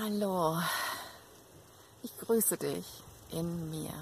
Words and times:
Hallo, 0.00 0.56
ich 2.04 2.16
grüße 2.18 2.56
dich 2.56 2.86
in 3.30 3.68
mir. 3.68 3.92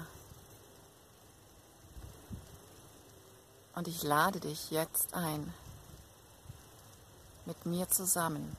Und 3.73 3.87
ich 3.87 4.03
lade 4.03 4.39
dich 4.39 4.69
jetzt 4.69 5.15
ein, 5.15 5.51
mit 7.47 7.65
mir 7.65 7.89
zusammen 7.89 8.55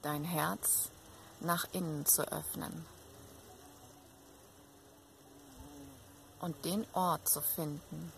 dein 0.00 0.24
Herz 0.24 0.88
nach 1.40 1.66
innen 1.72 2.06
zu 2.06 2.22
öffnen 2.22 2.86
und 6.40 6.64
den 6.64 6.86
Ort 6.94 7.28
zu 7.28 7.42
finden, 7.42 8.12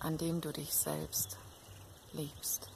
an 0.00 0.18
dem 0.18 0.42
du 0.42 0.52
dich 0.52 0.74
selbst 0.74 1.38
liebst. 2.12 2.68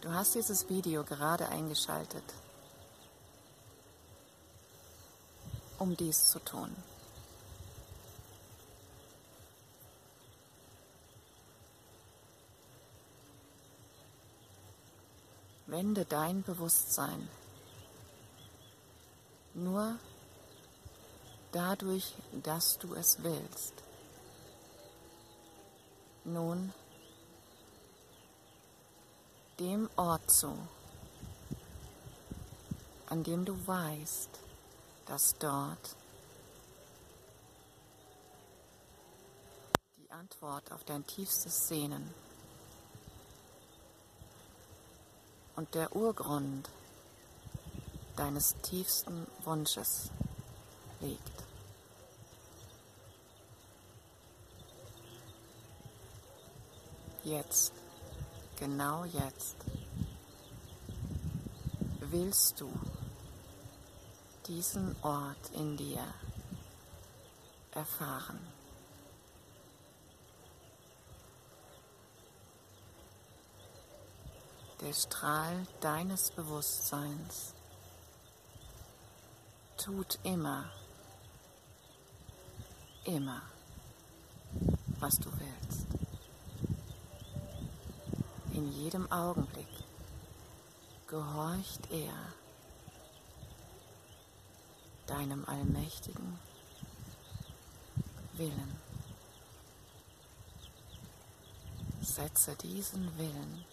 Du 0.00 0.10
hast 0.12 0.34
dieses 0.34 0.68
Video 0.68 1.04
gerade 1.04 1.48
eingeschaltet, 1.48 2.24
um 5.78 5.96
dies 5.96 6.30
zu 6.30 6.38
tun. 6.38 6.74
Wende 15.66 16.04
dein 16.04 16.42
Bewusstsein 16.42 17.28
nur 19.54 19.96
dadurch, 21.52 22.14
dass 22.42 22.78
du 22.78 22.94
es 22.94 23.22
willst. 23.22 23.74
Nun 26.24 26.72
dem 29.58 29.88
Ort 29.96 30.30
zu, 30.30 30.56
an 33.08 33.22
dem 33.24 33.44
du 33.44 33.54
weißt, 33.66 34.30
dass 35.06 35.34
dort 35.38 35.96
die 39.98 40.10
Antwort 40.10 40.70
auf 40.72 40.84
dein 40.84 41.06
tiefstes 41.06 41.68
Sehnen 41.68 42.14
und 45.56 45.74
der 45.74 45.94
Urgrund 45.94 46.70
deines 48.16 48.54
tiefsten 48.62 49.26
Wunsches 49.44 50.10
liegt. 51.00 51.39
Jetzt, 57.22 57.72
genau 58.58 59.04
jetzt, 59.04 59.56
willst 62.00 62.60
du 62.60 62.72
diesen 64.46 64.96
Ort 65.02 65.50
in 65.52 65.76
dir 65.76 66.02
erfahren. 67.72 68.40
Der 74.80 74.94
Strahl 74.94 75.66
deines 75.82 76.30
Bewusstseins 76.30 77.52
tut 79.76 80.18
immer, 80.22 80.70
immer, 83.04 83.42
was 84.98 85.18
du 85.18 85.30
willst. 85.38 85.86
In 88.60 88.72
jedem 88.72 89.10
Augenblick 89.10 89.72
gehorcht 91.06 91.90
er 91.90 92.12
deinem 95.06 95.46
allmächtigen 95.46 96.38
Willen. 98.34 98.76
Setze 102.02 102.54
diesen 102.56 103.16
Willen 103.16 103.64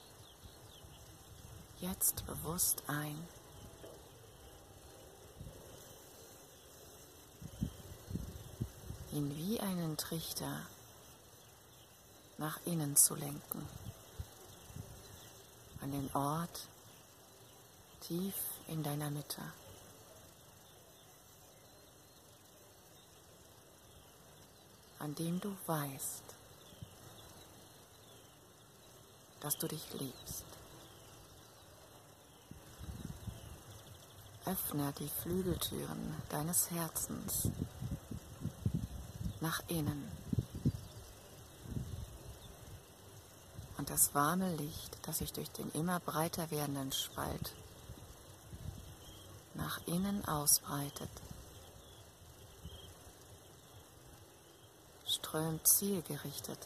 jetzt 1.82 2.26
bewusst 2.26 2.82
ein. 2.88 3.28
ihn 9.12 9.36
wie 9.36 9.60
einen 9.60 9.98
Trichter 9.98 10.66
nach 12.38 12.60
innen 12.66 12.96
zu 12.96 13.16
lenken, 13.16 13.68
an 15.88 15.92
den 15.94 16.16
Ort 16.16 16.68
tief 18.02 18.36
in 18.68 18.84
deiner 18.84 19.10
Mitte. 19.10 19.42
an 25.00 25.14
dem 25.14 25.40
du 25.40 25.56
weißt, 25.68 26.24
dass 29.40 29.56
du 29.58 29.68
dich 29.68 29.94
liebst. 29.94 30.44
Öffne 34.46 34.92
die 35.00 35.08
Flügeltüren 35.22 36.16
deines 36.30 36.72
Herzens 36.72 37.48
nach 39.40 39.62
innen. 39.68 40.12
Und 43.88 43.94
das 43.94 44.14
warme 44.14 44.54
Licht, 44.58 44.98
das 45.04 45.20
sich 45.20 45.32
durch 45.32 45.50
den 45.52 45.72
immer 45.72 46.02
breiter 46.02 46.52
werdenden 46.52 46.92
Spalt 46.92 47.54
nach 49.54 49.80
innen 49.88 50.26
ausbreitet, 50.26 51.10
strömt 55.06 55.66
zielgerichtet 55.66 56.60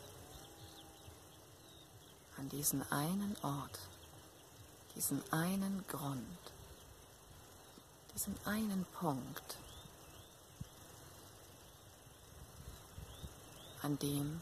an 2.38 2.50
diesen 2.50 2.82
einen 2.92 3.38
Ort, 3.44 3.78
diesen 4.96 5.22
einen 5.32 5.86
Grund 5.90 6.26
diesen 8.16 8.36
einen 8.46 8.86
Punkt, 9.00 9.58
an 13.84 13.98
dem 14.00 14.42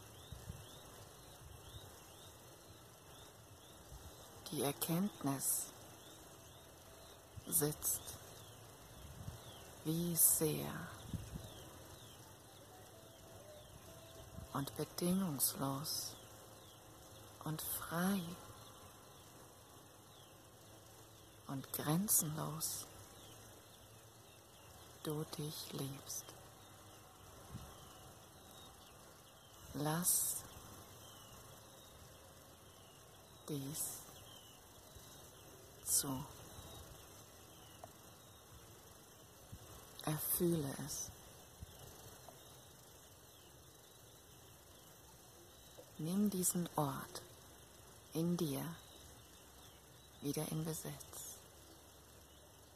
die 4.51 4.63
Erkenntnis 4.63 5.67
sitzt, 7.47 8.01
wie 9.85 10.15
sehr 10.15 10.71
und 14.53 14.75
bedingungslos 14.75 16.15
und 17.43 17.61
frei 17.61 18.21
und 21.47 21.71
grenzenlos 21.73 22.85
du 25.03 25.23
dich 25.37 25.73
liebst. 25.73 26.25
Lass 29.75 30.43
dies 33.47 34.08
zu. 35.89 36.23
Erfühle 40.05 40.73
es. 40.85 41.11
Nimm 45.97 46.29
diesen 46.29 46.69
Ort 46.75 47.21
in 48.13 48.37
dir 48.37 48.63
wieder 50.21 50.47
in 50.51 50.63
Besitz. 50.63 51.37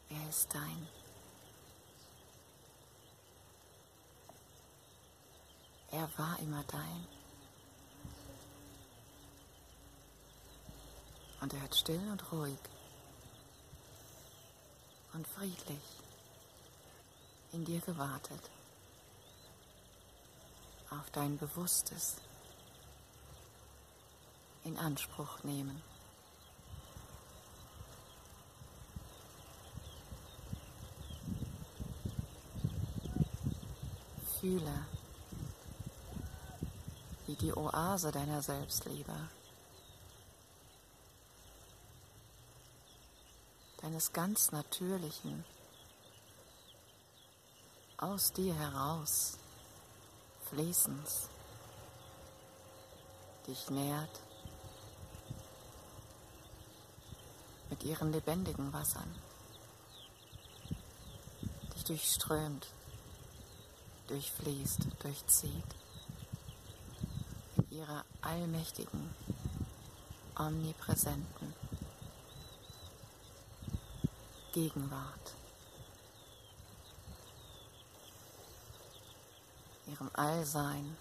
Er 0.10 0.30
ist 0.30 0.54
dein. 0.54 0.88
Er 5.92 6.10
war 6.18 6.38
immer 6.40 6.64
dein. 6.66 7.08
Und 11.42 11.54
er 11.54 11.62
hat 11.62 11.76
still 11.76 12.12
und 12.12 12.32
ruhig 12.32 12.60
und 15.14 15.28
friedlich 15.28 15.82
in 17.52 17.66
dir 17.66 17.80
gewartet 17.82 18.50
auf 20.90 21.10
dein 21.12 21.38
Bewusstes 21.38 22.18
in 24.64 24.78
Anspruch 24.78 25.44
nehmen. 25.44 25.82
Fühle, 34.40 34.86
wie 37.28 37.36
die 37.36 37.54
Oase 37.54 38.12
deiner 38.12 38.42
Selbstliebe, 38.42 39.16
deines 43.94 44.12
ganz 44.12 44.52
natürlichen, 44.52 45.46
aus 47.98 48.34
dir 48.34 48.56
heraus 48.56 49.38
Fließens, 50.50 51.30
dich 53.46 53.70
nährt 53.70 54.20
mit 57.70 57.84
ihren 57.84 58.12
lebendigen 58.12 58.74
Wassern, 58.74 59.14
dich 61.76 61.84
durchströmt, 61.84 62.66
durchfließt, 64.08 64.88
durchzieht 65.04 65.76
in 67.58 67.78
ihrer 67.78 68.04
allmächtigen, 68.22 69.14
omnipräsenten 70.36 71.63
Gegenwart. 74.54 75.36
ihrem 79.88 80.10
Allsein 80.14 80.98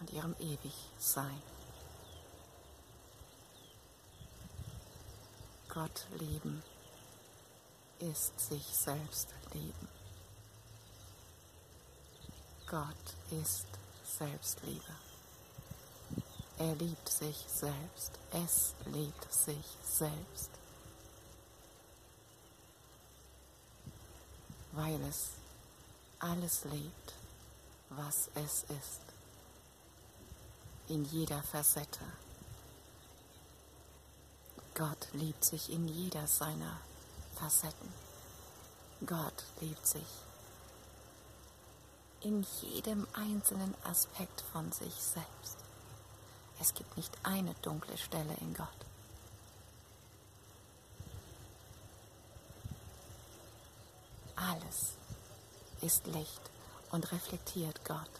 und 0.00 0.10
ihrem 0.12 0.34
Ewigsein. 0.38 1.42
Gott 5.68 6.06
lieben 6.18 6.62
ist 8.00 8.38
sich 8.40 8.64
selbst 8.64 9.28
lieben. 9.52 9.88
Gott 12.66 13.16
ist 13.30 13.66
Selbstliebe. 14.04 15.09
Er 16.60 16.74
liebt 16.74 17.08
sich 17.08 17.46
selbst. 17.48 18.12
Es 18.32 18.74
liebt 18.92 19.32
sich 19.32 19.64
selbst. 19.82 20.50
Weil 24.72 25.00
es 25.04 25.30
alles 26.18 26.66
liebt, 26.66 27.14
was 27.88 28.28
es 28.34 28.64
ist. 28.64 29.00
In 30.88 31.06
jeder 31.06 31.42
Facette. 31.42 32.04
Gott 34.74 35.08
liebt 35.14 35.42
sich 35.42 35.72
in 35.72 35.88
jeder 35.88 36.26
seiner 36.26 36.76
Facetten. 37.36 37.94
Gott 39.06 39.44
liebt 39.62 39.86
sich 39.86 40.10
in 42.20 42.46
jedem 42.60 43.06
einzelnen 43.14 43.74
Aspekt 43.84 44.42
von 44.52 44.70
sich 44.72 44.92
selbst. 44.92 45.59
Es 46.60 46.74
gibt 46.74 46.94
nicht 46.96 47.16
eine 47.22 47.54
dunkle 47.62 47.96
Stelle 47.96 48.34
in 48.40 48.52
Gott. 48.52 48.68
Alles 54.36 54.94
ist 55.80 56.06
Licht 56.06 56.40
und 56.90 57.10
reflektiert 57.12 57.82
Gott. 57.86 58.10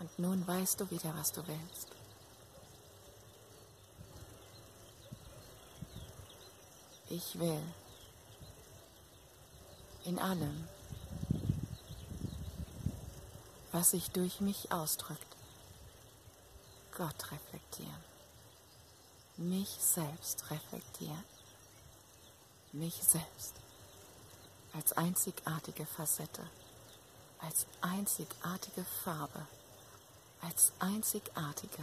Und 0.00 0.18
nun 0.18 0.46
weißt 0.46 0.80
du 0.80 0.90
wieder, 0.90 1.14
was 1.14 1.32
du 1.32 1.46
willst. 1.46 1.97
Ich 7.10 7.38
will. 7.38 7.62
In 10.04 10.18
allem, 10.18 10.68
was 13.72 13.90
sich 13.90 14.10
durch 14.10 14.40
mich 14.40 14.72
ausdrückt, 14.72 15.36
Gott 16.96 17.30
reflektieren, 17.30 18.04
mich 19.36 19.68
selbst 19.68 20.50
reflektieren, 20.50 21.24
mich 22.72 22.94
selbst. 22.94 23.54
Als 24.74 24.92
einzigartige 24.92 25.86
Facette, 25.86 26.46
als 27.40 27.66
einzigartige 27.80 28.84
Farbe. 29.04 29.46
Als 30.40 30.72
einzigartige 30.78 31.82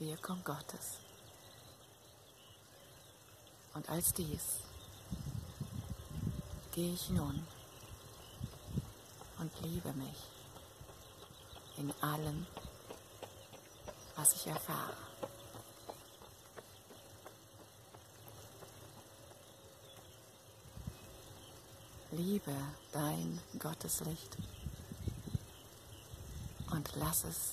Wirkung 0.00 0.42
Gottes. 0.42 0.98
Und 3.74 3.88
als 3.88 4.12
dies 4.12 4.60
gehe 6.72 6.92
ich 6.92 7.10
nun 7.10 7.46
und 9.38 9.50
liebe 9.62 9.92
mich 9.94 10.16
in 11.78 11.92
allem, 12.02 12.46
was 14.16 14.34
ich 14.34 14.46
erfahre. 14.46 14.96
Liebe 22.10 22.54
dein 22.92 23.40
Gotteslicht 23.58 24.36
und 26.70 26.90
lass 26.96 27.24
es 27.24 27.52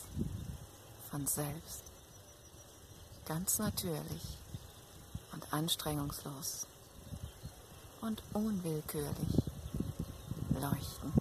von 1.10 1.25
selbst 1.25 1.83
ganz 3.25 3.57
natürlich 3.57 4.38
anstrengungslos 5.51 6.68
und 8.01 8.22
unwillkürlich 8.34 9.44
leuchten. 10.51 11.13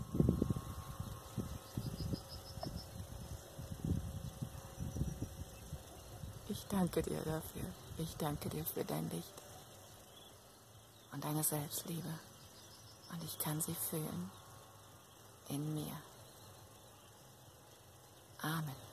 Ich 6.48 6.64
danke 6.68 7.02
dir 7.02 7.18
dafür. 7.18 7.62
Ich 7.98 8.16
danke 8.16 8.48
dir 8.48 8.64
für 8.64 8.84
dein 8.84 9.10
Licht 9.10 9.34
und 11.12 11.24
deine 11.24 11.42
Selbstliebe. 11.42 12.08
Und 13.12 13.24
ich 13.24 13.38
kann 13.38 13.60
sie 13.60 13.74
fühlen 13.74 14.30
in 15.48 15.74
mir. 15.74 15.92
Amen. 18.40 18.87